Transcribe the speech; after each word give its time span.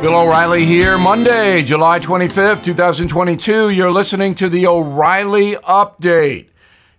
Bill 0.00 0.14
O'Reilly 0.14 0.64
here, 0.64 0.96
Monday, 0.96 1.60
July 1.64 1.98
25th, 1.98 2.62
2022. 2.62 3.70
You're 3.70 3.90
listening 3.90 4.36
to 4.36 4.48
the 4.48 4.64
O'Reilly 4.64 5.56
Update. 5.56 6.50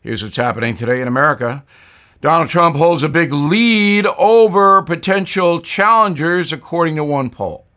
Here's 0.01 0.21
what's 0.21 0.35
happening 0.35 0.75
today 0.75 1.01
in 1.01 1.07
America. 1.07 1.63
Donald 2.19 2.49
Trump 2.49 2.75
holds 2.75 3.01
a 3.01 3.07
big 3.07 3.31
lead 3.31 4.05
over 4.05 4.81
potential 4.81 5.61
challengers, 5.61 6.51
according 6.51 6.97
to 6.97 7.05
one 7.05 7.29
poll. 7.29 7.67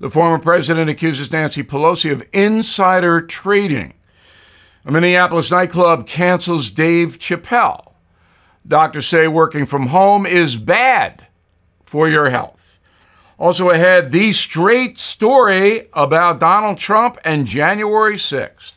The 0.00 0.10
former 0.10 0.42
president 0.42 0.90
accuses 0.90 1.30
Nancy 1.30 1.62
Pelosi 1.62 2.10
of 2.10 2.24
insider 2.32 3.20
trading. 3.20 3.94
A 4.84 4.90
Minneapolis 4.90 5.52
nightclub 5.52 6.08
cancels 6.08 6.70
Dave 6.70 7.20
Chappelle. 7.20 7.92
Doctors 8.66 9.06
say 9.06 9.28
working 9.28 9.64
from 9.64 9.86
home 9.86 10.26
is 10.26 10.56
bad 10.56 11.28
for 11.84 12.08
your 12.08 12.30
health. 12.30 12.59
Also 13.40 13.70
ahead, 13.70 14.12
the 14.12 14.32
straight 14.32 14.98
story 14.98 15.88
about 15.94 16.38
Donald 16.38 16.76
Trump 16.76 17.16
and 17.24 17.46
January 17.46 18.16
6th. 18.16 18.74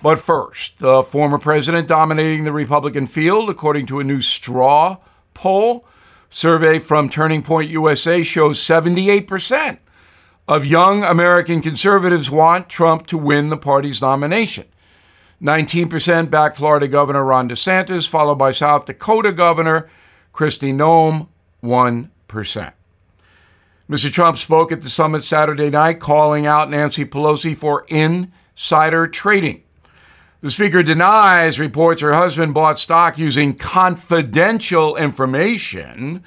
But 0.00 0.20
first, 0.20 0.78
the 0.78 1.02
former 1.02 1.38
president 1.38 1.88
dominating 1.88 2.44
the 2.44 2.52
Republican 2.52 3.08
field, 3.08 3.50
according 3.50 3.86
to 3.86 3.98
a 3.98 4.04
new 4.04 4.20
straw 4.20 4.98
poll. 5.34 5.84
Survey 6.30 6.78
from 6.78 7.10
Turning 7.10 7.42
Point 7.42 7.68
USA 7.70 8.22
shows 8.22 8.60
78% 8.60 9.78
of 10.46 10.64
young 10.64 11.02
American 11.02 11.60
conservatives 11.60 12.30
want 12.30 12.68
Trump 12.68 13.08
to 13.08 13.18
win 13.18 13.48
the 13.48 13.56
party's 13.56 14.00
nomination. 14.00 14.66
19% 15.42 16.30
back 16.30 16.54
Florida 16.54 16.86
Governor 16.86 17.24
Ron 17.24 17.48
DeSantis, 17.48 18.06
followed 18.06 18.36
by 18.36 18.52
South 18.52 18.86
Dakota 18.86 19.32
Governor 19.32 19.90
Kristi 20.32 20.72
Noem, 20.72 21.26
1%. 21.60 22.72
Mr. 23.88 24.12
Trump 24.12 24.36
spoke 24.36 24.70
at 24.70 24.82
the 24.82 24.90
summit 24.90 25.24
Saturday 25.24 25.70
night, 25.70 25.98
calling 25.98 26.46
out 26.46 26.70
Nancy 26.70 27.06
Pelosi 27.06 27.56
for 27.56 27.86
insider 27.88 29.06
trading. 29.06 29.62
The 30.42 30.50
speaker 30.50 30.82
denies 30.82 31.58
reports 31.58 32.02
her 32.02 32.12
husband 32.12 32.52
bought 32.52 32.78
stock 32.78 33.16
using 33.18 33.54
confidential 33.54 34.94
information. 34.94 36.22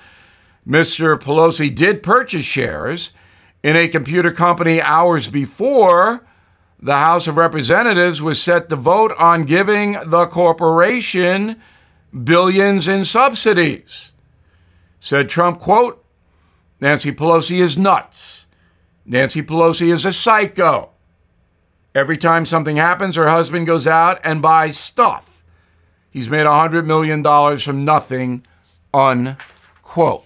Mr. 0.68 1.18
Pelosi 1.20 1.73
did 1.73 2.02
purchase 2.02 2.45
shares 2.45 3.12
in 3.64 3.75
a 3.75 3.88
computer 3.88 4.31
company 4.31 4.81
hours 4.81 5.28
before 5.30 6.25
the 6.80 6.98
House 6.98 7.28
of 7.28 7.38
Representatives 7.38 8.23
was 8.23 8.42
set 8.42 8.70
to 8.70 8.75
vote 8.75 9.14
on 9.20 9.46
giving 9.46 9.94
the 10.06 10.25
corporation 10.25 11.62
billions 12.23 12.88
in 12.88 13.06
subsidies. 13.06 14.12
Said 15.00 15.30
Trump, 15.30 15.59
quote, 15.59 16.03
Nancy 16.82 17.12
Pelosi 17.12 17.60
is 17.62 17.78
nuts. 17.78 18.48
Nancy 19.06 19.44
Pelosi 19.44 19.94
is 19.94 20.04
a 20.04 20.12
psycho. 20.12 20.90
Every 21.94 22.18
time 22.18 22.48
something 22.48 22.78
happens, 22.78 23.16
her 23.16 23.30
husband 23.30 23.68
goes 23.68 23.86
out 23.86 24.20
and 24.24 24.42
buys 24.42 24.80
stuff. 24.80 25.44
He's 26.09 26.28
made 26.28 26.48
$100 26.48 26.86
million 26.86 27.24
from 27.59 27.86
nothing, 27.86 28.46
unquote. 28.94 30.26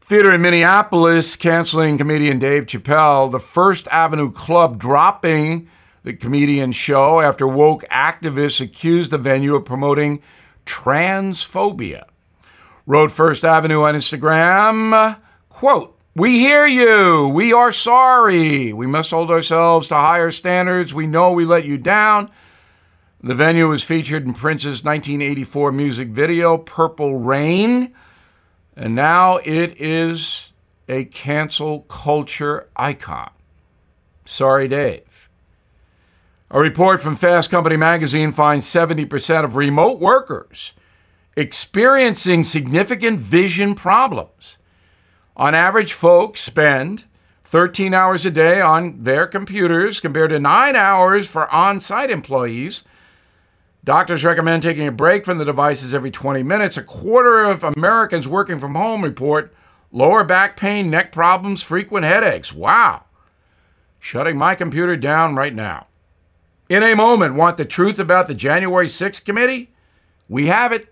Theater 0.00 0.32
in 0.32 0.42
Minneapolis 0.42 1.34
canceling 1.36 1.98
comedian 1.98 2.38
Dave 2.38 2.66
Chappelle, 2.66 3.30
the 3.30 3.40
First 3.40 3.88
Avenue 3.88 4.30
Club 4.30 4.78
dropping 4.78 5.68
the 6.04 6.12
comedian 6.12 6.70
show 6.70 7.20
after 7.20 7.48
woke 7.48 7.82
activists 7.90 8.60
accused 8.60 9.10
the 9.10 9.18
venue 9.18 9.56
of 9.56 9.64
promoting 9.64 10.22
transphobia 10.66 12.04
wrote 12.86 13.12
First 13.12 13.44
Avenue 13.44 13.82
on 13.82 13.94
Instagram, 13.94 15.18
quote, 15.48 15.98
we 16.14 16.40
hear 16.40 16.66
you. 16.66 17.28
We 17.28 17.54
are 17.54 17.72
sorry. 17.72 18.72
We 18.72 18.86
must 18.86 19.10
hold 19.10 19.30
ourselves 19.30 19.88
to 19.88 19.94
higher 19.94 20.30
standards. 20.30 20.92
We 20.92 21.06
know 21.06 21.32
we 21.32 21.46
let 21.46 21.64
you 21.64 21.78
down. 21.78 22.30
The 23.22 23.34
venue 23.34 23.68
was 23.68 23.82
featured 23.82 24.26
in 24.26 24.34
Prince's 24.34 24.84
1984 24.84 25.72
music 25.72 26.08
video, 26.08 26.58
Purple 26.58 27.18
Rain, 27.18 27.94
and 28.76 28.94
now 28.94 29.36
it 29.38 29.80
is 29.80 30.52
a 30.88 31.04
cancel 31.04 31.82
culture 31.82 32.68
icon. 32.76 33.30
Sorry, 34.26 34.68
Dave. 34.68 35.30
A 36.50 36.60
report 36.60 37.00
from 37.00 37.16
Fast 37.16 37.48
Company 37.48 37.76
magazine 37.76 38.32
finds 38.32 38.66
70% 38.66 39.44
of 39.44 39.56
remote 39.56 39.98
workers 39.98 40.74
experiencing 41.36 42.44
significant 42.44 43.20
vision 43.20 43.74
problems. 43.74 44.58
On 45.36 45.54
average, 45.54 45.92
folks 45.92 46.40
spend 46.40 47.04
13 47.44 47.94
hours 47.94 48.24
a 48.24 48.30
day 48.30 48.60
on 48.60 49.02
their 49.04 49.26
computers 49.26 50.00
compared 50.00 50.30
to 50.30 50.38
nine 50.38 50.76
hours 50.76 51.26
for 51.26 51.48
on 51.50 51.80
site 51.80 52.10
employees. 52.10 52.82
Doctors 53.84 54.24
recommend 54.24 54.62
taking 54.62 54.86
a 54.86 54.92
break 54.92 55.24
from 55.24 55.38
the 55.38 55.44
devices 55.44 55.92
every 55.92 56.10
20 56.10 56.42
minutes. 56.42 56.76
A 56.76 56.82
quarter 56.82 57.44
of 57.44 57.64
Americans 57.64 58.28
working 58.28 58.60
from 58.60 58.74
home 58.74 59.02
report 59.02 59.52
lower 59.90 60.24
back 60.24 60.56
pain, 60.56 60.88
neck 60.90 61.12
problems, 61.12 61.62
frequent 61.62 62.04
headaches. 62.04 62.52
Wow. 62.52 63.04
Shutting 63.98 64.36
my 64.36 64.54
computer 64.54 64.96
down 64.96 65.34
right 65.34 65.54
now. 65.54 65.86
In 66.68 66.82
a 66.82 66.94
moment, 66.94 67.34
want 67.34 67.56
the 67.56 67.64
truth 67.64 67.98
about 67.98 68.28
the 68.28 68.34
January 68.34 68.86
6th 68.86 69.24
committee? 69.24 69.70
We 70.28 70.46
have 70.46 70.72
it. 70.72 70.91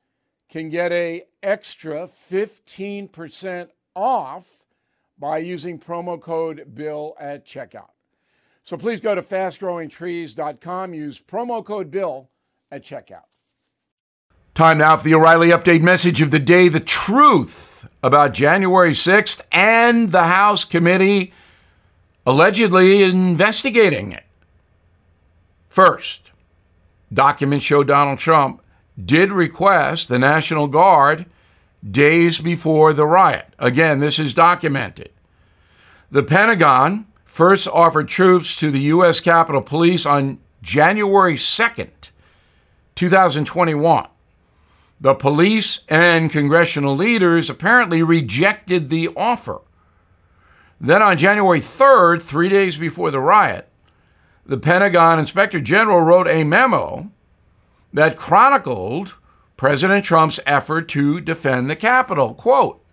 can 0.51 0.69
get 0.69 0.91
a 0.91 1.23
extra 1.41 2.07
15% 2.29 3.69
off 3.95 4.45
by 5.17 5.37
using 5.37 5.79
promo 5.79 6.21
code 6.21 6.75
BILL 6.75 7.15
at 7.19 7.45
checkout. 7.45 7.91
So 8.63 8.77
please 8.77 8.99
go 8.99 9.15
to 9.15 9.21
fastgrowingtrees.com, 9.21 10.93
use 10.93 11.19
promo 11.19 11.65
code 11.65 11.89
BILL 11.89 12.29
at 12.69 12.83
checkout. 12.83 13.23
Time 14.53 14.79
now 14.79 14.97
for 14.97 15.05
the 15.05 15.15
O'Reilly 15.15 15.49
Update 15.49 15.81
message 15.81 16.21
of 16.21 16.31
the 16.31 16.39
day 16.39 16.67
the 16.67 16.81
truth 16.81 17.87
about 18.03 18.33
January 18.33 18.91
6th 18.91 19.39
and 19.51 20.11
the 20.11 20.23
House 20.23 20.65
committee 20.65 21.33
allegedly 22.25 23.03
investigating 23.03 24.11
it. 24.11 24.25
First, 25.69 26.31
documents 27.13 27.63
show 27.63 27.85
Donald 27.85 28.19
Trump 28.19 28.60
did 29.03 29.31
request 29.31 30.07
the 30.07 30.19
National 30.19 30.67
Guard 30.67 31.25
days 31.89 32.39
before 32.39 32.93
the 32.93 33.05
riot. 33.05 33.53
Again, 33.57 33.99
this 33.99 34.19
is 34.19 34.33
documented. 34.33 35.09
The 36.11 36.23
Pentagon 36.23 37.07
first 37.23 37.67
offered 37.67 38.07
troops 38.07 38.55
to 38.57 38.69
the 38.69 38.81
U.S. 38.81 39.19
Capitol 39.19 39.61
Police 39.61 40.05
on 40.05 40.39
January 40.61 41.35
2nd, 41.35 42.11
2021. 42.95 44.07
The 44.99 45.15
police 45.15 45.79
and 45.87 46.29
congressional 46.29 46.95
leaders 46.95 47.49
apparently 47.49 48.03
rejected 48.03 48.89
the 48.89 49.09
offer. 49.15 49.61
Then 50.79 51.01
on 51.01 51.17
January 51.17 51.59
3rd, 51.59 52.21
three 52.21 52.49
days 52.49 52.77
before 52.77 53.09
the 53.09 53.19
riot, 53.19 53.67
the 54.45 54.57
Pentagon 54.57 55.17
Inspector 55.17 55.59
General 55.61 56.01
wrote 56.01 56.27
a 56.27 56.43
memo 56.43 57.09
that 57.93 58.17
chronicled 58.17 59.15
President 59.57 60.05
Trump's 60.05 60.39
effort 60.45 60.87
to 60.89 61.21
defend 61.21 61.69
the 61.69 61.75
Capitol. 61.75 62.33
Quote 62.33 62.83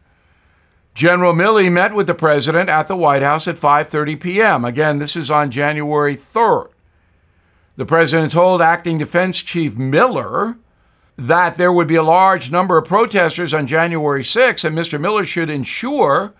General 0.94 1.32
Milley 1.32 1.70
met 1.70 1.94
with 1.94 2.08
the 2.08 2.14
president 2.14 2.68
at 2.68 2.88
the 2.88 2.96
White 2.96 3.22
House 3.22 3.46
at 3.46 3.56
5:30 3.56 4.20
p.m. 4.20 4.64
Again, 4.64 4.98
this 4.98 5.16
is 5.16 5.30
on 5.30 5.50
January 5.50 6.16
3rd. 6.16 6.70
The 7.76 7.86
president 7.86 8.32
told 8.32 8.60
acting 8.60 8.98
defense 8.98 9.38
chief 9.38 9.76
Miller 9.76 10.58
that 11.16 11.56
there 11.56 11.72
would 11.72 11.86
be 11.86 11.94
a 11.94 12.02
large 12.02 12.50
number 12.50 12.76
of 12.76 12.86
protesters 12.86 13.54
on 13.54 13.66
January 13.66 14.22
6th 14.22 14.64
and 14.64 14.76
Mr. 14.76 15.00
Miller 15.00 15.24
should 15.24 15.48
ensure 15.48 16.34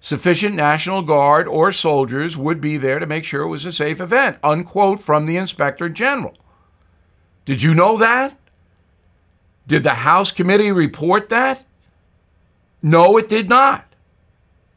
sufficient 0.00 0.54
National 0.54 1.02
Guard 1.02 1.46
or 1.46 1.70
soldiers 1.70 2.36
would 2.36 2.60
be 2.60 2.76
there 2.76 2.98
to 2.98 3.06
make 3.06 3.24
sure 3.24 3.42
it 3.42 3.48
was 3.48 3.64
a 3.64 3.72
safe 3.72 4.00
event, 4.00 4.38
unquote 4.42 5.00
from 5.00 5.26
the 5.26 5.36
Inspector 5.36 5.88
General. 5.90 6.36
Did 7.44 7.62
you 7.62 7.74
know 7.74 7.96
that? 7.96 8.36
Did 9.66 9.82
the 9.82 9.94
House 9.94 10.32
committee 10.32 10.72
report 10.72 11.28
that? 11.28 11.64
No, 12.82 13.16
it 13.16 13.28
did 13.28 13.48
not. 13.48 13.86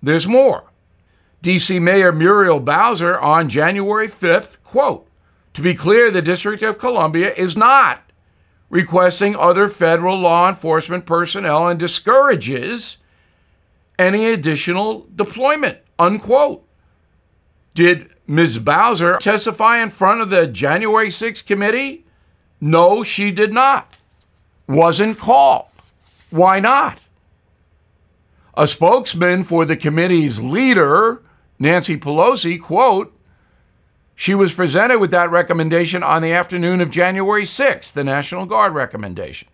There's 0.01 0.27
more. 0.27 0.65
DC 1.41 1.81
Mayor 1.81 2.11
Muriel 2.11 2.59
Bowser 2.59 3.19
on 3.19 3.49
January 3.49 4.07
5th, 4.07 4.57
quote, 4.63 5.07
to 5.53 5.61
be 5.61 5.75
clear, 5.75 6.09
the 6.09 6.21
District 6.21 6.63
of 6.63 6.79
Columbia 6.79 7.31
is 7.33 7.55
not 7.55 8.01
requesting 8.69 9.35
other 9.35 9.67
federal 9.67 10.17
law 10.17 10.49
enforcement 10.49 11.05
personnel 11.05 11.67
and 11.67 11.79
discourages 11.79 12.97
any 13.99 14.31
additional 14.31 15.05
deployment, 15.15 15.77
unquote. 15.99 16.65
Did 17.75 18.09
Ms. 18.25 18.57
Bowser 18.57 19.17
testify 19.17 19.77
in 19.77 19.91
front 19.91 20.21
of 20.21 20.31
the 20.31 20.47
January 20.47 21.09
6th 21.09 21.45
committee? 21.45 22.02
No, 22.65 23.03
she 23.03 23.29
did 23.29 23.51
not. 23.51 23.97
Wasn't 24.69 25.19
called. 25.19 25.65
Why 26.29 26.61
not? 26.61 26.97
A 28.53 28.67
spokesman 28.67 29.43
for 29.43 29.65
the 29.65 29.75
committee's 29.75 30.39
leader, 30.39 31.21
Nancy 31.59 31.97
Pelosi, 31.97 32.61
quote, 32.61 33.13
she 34.15 34.33
was 34.33 34.53
presented 34.53 34.99
with 34.99 35.11
that 35.11 35.29
recommendation 35.29 36.03
on 36.03 36.21
the 36.21 36.31
afternoon 36.31 36.79
of 36.79 36.89
January 36.89 37.43
6th, 37.43 37.91
the 37.91 38.03
National 38.05 38.45
Guard 38.45 38.73
recommendation. 38.73 39.49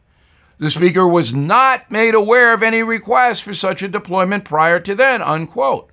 The 0.60 0.70
Speaker 0.70 1.08
was 1.08 1.34
not 1.34 1.90
made 1.90 2.14
aware 2.14 2.54
of 2.54 2.62
any 2.62 2.84
request 2.84 3.42
for 3.42 3.56
such 3.56 3.82
a 3.82 3.88
deployment 3.88 4.46
prior 4.46 4.80
to 4.82 4.94
then, 4.94 5.24
unquote. 5.24 5.90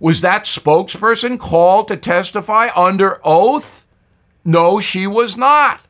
Was 0.00 0.22
that 0.22 0.42
spokesperson 0.42 1.38
called 1.38 1.86
to 1.86 1.96
testify 1.96 2.70
under 2.74 3.20
oath? 3.22 3.86
No, 4.44 4.80
she 4.80 5.06
was 5.06 5.36
not. 5.36 5.82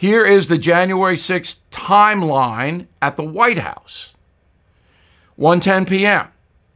Here 0.00 0.24
is 0.24 0.46
the 0.46 0.56
January 0.56 1.16
6th 1.16 1.60
timeline 1.70 2.86
at 3.02 3.16
the 3.16 3.22
White 3.22 3.58
House. 3.58 4.14
1:10 5.38 5.86
p.m. 5.86 6.28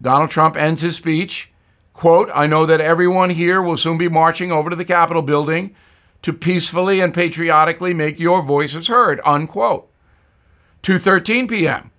Donald 0.03 0.29
Trump 0.29 0.59
ends 0.59 0.83
his 0.83 0.97
speech. 0.97 1.51
Quote, 1.95 2.29
I 2.35 2.47
know 2.47 2.67
that 2.67 2.83
everyone 2.83 3.31
here 3.31 3.63
will 3.63 3.79
soon 3.79 3.97
be 3.97 4.11
marching 4.11 4.53
over 4.53 4.69
to 4.69 4.77
the 4.77 4.85
Capitol 4.85 5.23
building 5.23 5.75
to 6.21 6.35
peacefully 6.35 7.01
and 7.01 7.15
patriotically 7.15 7.95
make 7.95 8.21
your 8.21 8.43
voices 8.43 8.89
heard, 8.89 9.23
unquote. 9.25 9.89
2:13 10.83 11.49
p.m. 11.49 11.93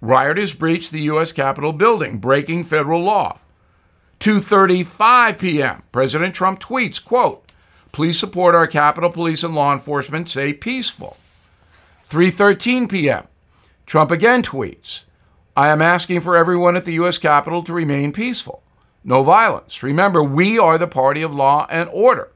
Rioters 0.00 0.54
breach 0.54 0.90
the 0.90 1.02
US 1.14 1.32
Capitol 1.32 1.72
building, 1.72 2.18
breaking 2.18 2.62
federal 2.62 3.02
law. 3.02 3.40
2:35 4.20 5.36
p.m. 5.36 5.82
President 5.90 6.32
Trump 6.32 6.60
tweets, 6.60 7.04
quote, 7.04 7.49
"Please 7.92 8.18
support 8.18 8.54
our 8.54 8.66
Capitol 8.66 9.10
Police 9.10 9.42
and 9.42 9.54
law 9.54 9.72
enforcement, 9.72 10.28
stay 10.28 10.52
peaceful." 10.52 11.16
3:13 12.04 12.88
p.m. 12.88 13.26
Trump 13.86 14.10
again 14.10 14.42
tweets, 14.42 15.04
I 15.56 15.68
am 15.68 15.82
asking 15.82 16.20
for 16.20 16.36
everyone 16.36 16.76
at 16.76 16.84
the 16.84 16.94
U.S. 16.94 17.18
Capitol 17.18 17.62
to 17.64 17.72
remain 17.72 18.12
peaceful. 18.12 18.62
No 19.02 19.22
violence. 19.22 19.82
Remember, 19.82 20.22
we 20.22 20.58
are 20.58 20.78
the 20.78 20.86
party 20.86 21.22
of 21.22 21.34
law 21.34 21.66
and 21.70 21.88
order. 21.92 22.28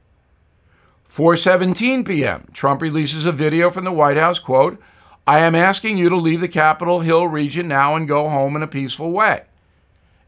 4:17 1.09 2.07
p.m. 2.07 2.49
Trump 2.53 2.83
releases 2.83 3.25
a 3.25 3.33
video 3.33 3.71
from 3.71 3.85
the 3.85 3.93
White 3.93 4.17
House, 4.17 4.39
quote, 4.39 4.81
"I 5.27 5.39
am 5.41 5.55
asking 5.55 5.97
you 5.97 6.09
to 6.09 6.17
leave 6.17 6.41
the 6.41 6.49
Capitol 6.49 7.01
Hill 7.01 7.29
region 7.29 7.69
now 7.69 7.95
and 7.95 8.09
go 8.09 8.29
home 8.29 8.57
in 8.57 8.63
a 8.63 8.67
peaceful 8.67 9.13
way." 9.13 9.43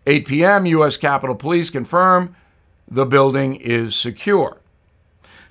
8 0.07 0.27
p.m. 0.27 0.67
U.S. 0.67 0.97
Capitol 0.97 1.35
Police 1.35 1.71
confirm 1.71 2.37
the 2.89 3.05
building 3.05 3.57
is 3.57 3.97
secure. 3.97 4.59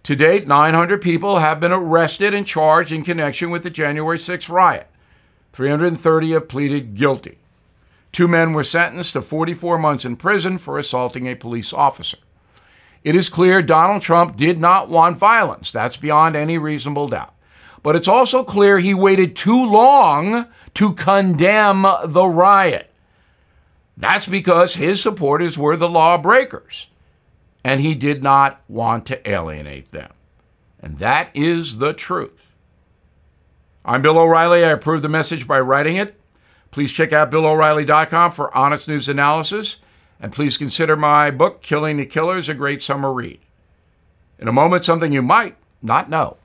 To 0.06 0.16
date, 0.16 0.48
900 0.48 1.02
people 1.02 1.40
have 1.40 1.60
been 1.60 1.72
arrested 1.72 2.36
and 2.36 2.46
charged 2.46 2.92
in 2.92 3.04
connection 3.04 3.50
with 3.50 3.64
the 3.64 3.72
January 3.72 4.20
6 4.20 4.50
riot. 4.50 4.88
330 5.52 6.32
have 6.34 6.48
pleaded 6.48 6.94
guilty. 6.94 7.40
Two 8.12 8.28
men 8.28 8.54
were 8.54 8.64
sentenced 8.64 9.14
to 9.14 9.22
44 9.24 9.80
months 9.80 10.06
in 10.06 10.16
prison 10.16 10.60
for 10.60 10.78
assaulting 10.78 11.26
a 11.26 11.34
police 11.34 11.74
officer. 11.74 12.20
It 13.04 13.16
is 13.16 13.30
clear 13.30 13.64
Donald 13.64 14.04
Trump 14.04 14.38
did 14.38 14.60
not 14.60 14.90
want 14.90 15.18
violence. 15.18 15.72
That's 15.72 15.98
beyond 15.98 16.36
any 16.36 16.60
reasonable 16.60 17.08
doubt. 17.08 17.34
But 17.82 17.96
it's 17.96 18.08
also 18.08 18.44
clear 18.44 18.78
he 18.78 18.94
waited 18.94 19.36
too 19.36 19.66
long 19.66 20.46
to 20.76 20.94
condemn 20.94 21.82
the 22.06 22.28
riot. 22.28 22.94
That's 23.98 24.28
because 24.28 24.76
his 24.76 25.02
supporters 25.02 25.58
were 25.58 25.76
the 25.76 25.90
lawbreakers, 25.90 26.90
and 27.66 27.82
he 27.82 27.96
did 27.96 28.22
not 28.22 28.62
want 28.68 29.08
to 29.08 29.28
alienate 29.28 29.90
them. 29.90 30.12
And 30.80 31.00
that 31.00 31.32
is 31.34 31.80
the 31.80 31.94
truth. 31.94 32.56
I'm 33.84 34.04
Bill 34.04 34.20
O'Reilly. 34.20 34.64
I 34.64 34.70
approve 34.70 35.02
the 35.02 35.10
message 35.10 35.48
by 35.48 35.60
writing 35.60 35.96
it. 35.96 36.16
Please 36.70 36.92
check 36.92 37.12
out 37.12 37.32
BillO'Reilly.com 37.32 38.34
for 38.34 38.56
honest 38.56 38.88
news 38.88 39.10
analysis, 39.10 39.78
and 40.20 40.32
please 40.32 40.60
consider 40.60 40.96
my 40.96 41.32
book, 41.32 41.64
Killing 41.64 41.98
the 41.98 42.06
Killers, 42.06 42.50
a 42.50 42.54
great 42.54 42.84
summer 42.84 43.12
read. 43.12 43.40
In 44.38 44.48
a 44.48 44.54
moment, 44.54 44.86
something 44.86 45.12
you 45.12 45.24
might 45.24 45.56
not 45.82 46.08
know. 46.08 46.38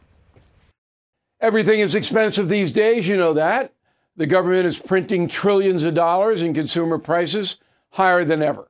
Everything 1.38 1.80
is 1.80 1.94
expensive 1.94 2.48
these 2.48 2.72
days, 2.72 3.08
you 3.08 3.18
know 3.18 3.34
that. 3.34 3.74
The 4.16 4.26
government 4.26 4.66
is 4.66 4.78
printing 4.78 5.28
trillions 5.28 5.82
of 5.82 5.92
dollars 5.92 6.40
and 6.40 6.54
consumer 6.54 6.96
prices 6.96 7.56
higher 7.90 8.24
than 8.24 8.40
ever. 8.40 8.69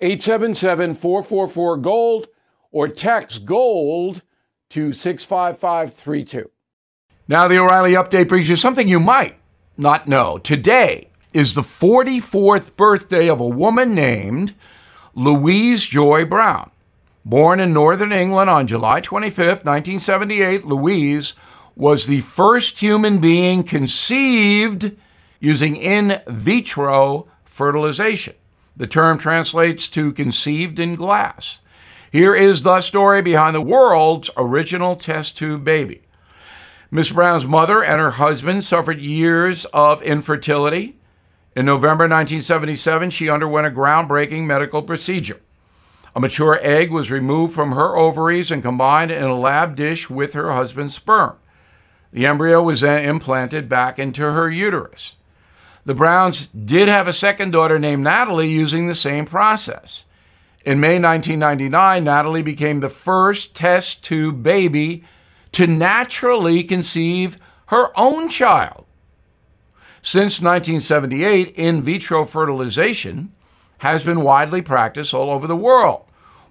877 0.00 0.94
444 0.94 1.76
GOLD, 1.78 2.28
or 2.70 2.88
text 2.88 3.44
GOLD 3.44 4.22
to 4.70 4.92
65532. 4.92 6.50
Now, 7.28 7.48
the 7.48 7.58
O'Reilly 7.58 7.92
update 7.92 8.28
brings 8.28 8.48
you 8.48 8.56
something 8.56 8.88
you 8.88 9.00
might 9.00 9.38
not 9.76 10.08
know. 10.08 10.38
Today 10.38 11.08
is 11.32 11.54
the 11.54 11.62
44th 11.62 12.76
birthday 12.76 13.28
of 13.28 13.40
a 13.40 13.48
woman 13.48 13.94
named 13.94 14.54
Louise 15.14 15.84
Joy 15.84 16.24
Brown. 16.24 16.70
Born 17.24 17.60
in 17.60 17.72
northern 17.72 18.12
England 18.12 18.50
on 18.50 18.66
July 18.66 19.00
25, 19.00 19.64
1978, 19.64 20.66
Louise 20.66 21.34
was 21.74 22.06
the 22.06 22.20
first 22.20 22.80
human 22.80 23.18
being 23.18 23.62
conceived 23.62 24.92
using 25.40 25.76
in 25.76 26.20
vitro 26.26 27.26
fertilization. 27.44 28.34
The 28.76 28.86
term 28.86 29.18
translates 29.18 29.88
to 29.88 30.12
conceived 30.12 30.78
in 30.78 30.96
glass. 30.96 31.60
Here 32.10 32.34
is 32.34 32.62
the 32.62 32.80
story 32.80 33.22
behind 33.22 33.54
the 33.54 33.60
world's 33.60 34.30
original 34.36 34.96
test 34.96 35.38
tube 35.38 35.64
baby. 35.64 36.02
Miss 36.90 37.10
Brown's 37.10 37.46
mother 37.46 37.82
and 37.82 38.00
her 38.00 38.12
husband 38.12 38.64
suffered 38.64 39.00
years 39.00 39.64
of 39.66 40.02
infertility. 40.02 40.96
In 41.56 41.66
November 41.66 42.04
1977, 42.04 43.10
she 43.10 43.28
underwent 43.28 43.66
a 43.66 43.70
groundbreaking 43.70 44.44
medical 44.44 44.82
procedure. 44.82 45.40
A 46.16 46.20
mature 46.20 46.58
egg 46.62 46.92
was 46.92 47.10
removed 47.10 47.54
from 47.54 47.72
her 47.72 47.96
ovaries 47.96 48.50
and 48.50 48.62
combined 48.62 49.10
in 49.10 49.24
a 49.24 49.38
lab 49.38 49.74
dish 49.74 50.08
with 50.08 50.34
her 50.34 50.52
husband's 50.52 50.94
sperm. 50.94 51.36
The 52.12 52.26
embryo 52.26 52.62
was 52.62 52.82
then 52.82 53.04
implanted 53.04 53.68
back 53.68 53.98
into 53.98 54.22
her 54.22 54.48
uterus. 54.48 55.14
The 55.86 55.94
Browns 55.94 56.46
did 56.48 56.88
have 56.88 57.06
a 57.06 57.12
second 57.12 57.50
daughter 57.50 57.78
named 57.78 58.04
Natalie 58.04 58.50
using 58.50 58.86
the 58.86 58.94
same 58.94 59.26
process. 59.26 60.04
In 60.64 60.80
May 60.80 60.98
1999, 60.98 62.04
Natalie 62.04 62.42
became 62.42 62.80
the 62.80 62.88
first 62.88 63.54
test 63.54 64.02
tube 64.02 64.42
baby 64.42 65.04
to 65.52 65.66
naturally 65.66 66.64
conceive 66.64 67.38
her 67.66 67.90
own 67.98 68.30
child. 68.30 68.86
Since 70.00 70.40
1978, 70.40 71.54
in 71.56 71.82
vitro 71.82 72.24
fertilization 72.24 73.32
has 73.78 74.02
been 74.02 74.22
widely 74.22 74.62
practiced 74.62 75.12
all 75.12 75.30
over 75.30 75.46
the 75.46 75.56
world. 75.56 76.04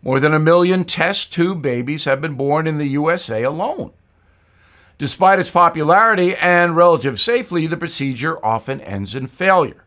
More 0.04 0.20
than 0.20 0.34
a 0.34 0.40
million 0.40 0.84
test 0.84 1.34
tube 1.34 1.62
babies 1.62 2.06
have 2.06 2.22
been 2.22 2.36
born 2.36 2.68
in 2.68 2.78
the 2.78 2.88
USA 2.88 3.42
alone. 3.42 3.92
Despite 4.98 5.40
its 5.40 5.50
popularity 5.50 6.36
and 6.36 6.76
relative 6.76 7.20
safety, 7.20 7.68
the 7.68 7.78
procedure 7.78 8.44
often 8.46 8.80
ends 8.82 9.16
in 9.16 9.28
failure. 9.28 9.84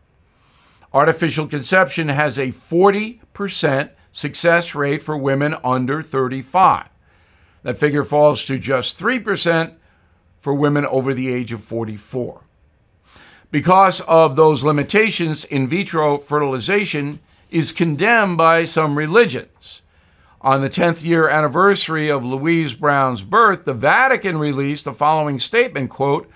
Artificial 0.93 1.47
conception 1.47 2.09
has 2.09 2.37
a 2.37 2.51
40% 2.51 3.89
success 4.11 4.75
rate 4.75 5.01
for 5.01 5.17
women 5.17 5.55
under 5.63 6.01
35. 6.01 6.89
That 7.63 7.77
figure 7.77 8.03
falls 8.03 8.43
to 8.45 8.57
just 8.57 8.99
3% 8.99 9.73
for 10.39 10.53
women 10.53 10.85
over 10.85 11.13
the 11.13 11.33
age 11.33 11.51
of 11.51 11.63
44. 11.63 12.41
Because 13.49 14.01
of 14.01 14.35
those 14.35 14.63
limitations, 14.63 15.45
in 15.45 15.67
vitro 15.67 16.17
fertilization 16.17 17.19
is 17.49 17.71
condemned 17.71 18.37
by 18.37 18.65
some 18.65 18.97
religions. 18.97 19.81
On 20.47 20.61
the 20.61 20.69
10th 20.69 21.03
year 21.03 21.27
anniversary 21.27 22.07
of 22.07 22.23
Louise 22.23 22.73
Brown's 22.73 23.21
birth, 23.21 23.65
the 23.65 23.73
Vatican 23.73 24.37
released 24.37 24.85
the 24.85 24.93
following 24.93 25.41
statement, 25.41 25.89
quote, 25.89 26.31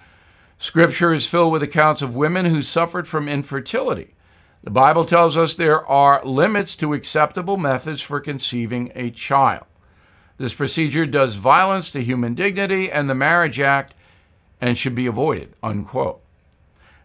Scripture 0.60 1.13
is 1.13 1.27
filled 1.27 1.53
with 1.53 1.63
accounts 1.63 2.01
of 2.01 2.13
women 2.13 2.46
who 2.48 2.62
suffered 2.62 3.08
from 3.08 3.30
infertility. 3.30 4.13
The 4.65 4.70
Bible 4.70 5.06
tells 5.06 5.38
us 5.38 5.56
there 5.56 5.88
are 5.88 6.25
limits 6.25 6.75
to 6.75 6.94
acceptable 6.94 7.56
methods 7.56 8.01
for 8.01 8.20
conceiving 8.20 8.91
a 8.96 9.12
child. 9.12 9.63
This 10.38 10.53
procedure 10.53 11.06
does 11.06 11.36
violence 11.36 11.89
to 11.91 12.03
human 12.03 12.36
dignity 12.36 12.91
and 12.91 13.10
the 13.10 13.15
Marriage 13.15 13.62
Act 13.62 13.94
and 14.60 14.77
should 14.77 14.94
be 14.94 15.08
avoided, 15.08 15.53
unquote. 15.63 16.22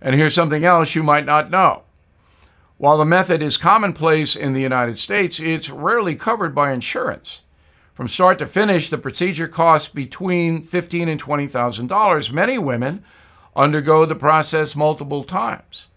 And 0.01 0.17
here's 0.17 0.35
something 0.35 0.65
else 0.65 0.97
you 0.97 1.05
might 1.05 1.25
not 1.25 1.53
know. 1.53 1.85
While 2.78 2.99
the 2.99 3.06
method 3.06 3.42
is 3.42 3.56
commonplace 3.56 4.37
in 4.37 4.52
the 4.52 4.61
United 4.61 4.99
States, 4.99 5.40
it's 5.40 5.71
rarely 5.71 6.14
covered 6.14 6.54
by 6.54 6.73
insurance. 6.73 7.40
From 7.95 8.06
start 8.06 8.38
to 8.40 8.47
finish, 8.47 8.90
the 8.90 8.99
procedure 8.99 9.49
costs 9.49 9.88
between 9.88 10.62
$15,000 10.62 11.09
and 11.09 11.23
$20,000. 11.23 12.33
Many 12.33 12.59
women 12.59 13.02
undergo 13.54 14.04
the 14.04 14.14
process 14.14 14.76
multiple 14.76 15.25
times. 15.25 15.88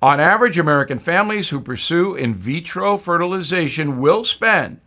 On 0.00 0.20
average, 0.20 0.56
American 0.56 1.00
families 1.00 1.48
who 1.48 1.60
pursue 1.60 2.14
in 2.14 2.36
vitro 2.36 2.96
fertilization 2.96 4.00
will 4.00 4.22
spend 4.22 4.80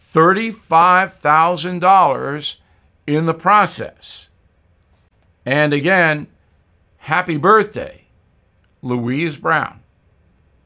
$35,000 0.00 2.56
in 3.08 3.26
the 3.26 3.34
process. 3.34 4.28
And 5.44 5.72
again, 5.72 6.28
happy 6.98 7.36
birthday, 7.36 8.04
Louise 8.80 9.36
Brown 9.36 9.80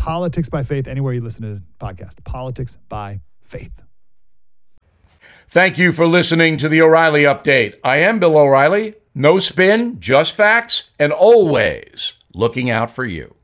Politics 0.00 0.48
by 0.48 0.62
Faith, 0.62 0.88
anywhere 0.88 1.12
you 1.12 1.20
listen 1.20 1.42
to 1.42 1.54
the 1.56 1.62
podcast. 1.78 2.24
Politics 2.24 2.78
by 2.88 3.20
Faith. 3.42 3.82
Thank 5.50 5.76
you 5.76 5.92
for 5.92 6.06
listening 6.06 6.56
to 6.56 6.70
the 6.70 6.80
O'Reilly 6.80 7.24
Update. 7.24 7.78
I 7.84 7.98
am 7.98 8.18
Bill 8.18 8.38
O'Reilly. 8.38 8.94
No 9.14 9.38
spin, 9.40 10.00
just 10.00 10.34
facts, 10.34 10.90
and 10.98 11.12
always 11.12 12.14
looking 12.32 12.70
out 12.70 12.90
for 12.90 13.04
you. 13.04 13.34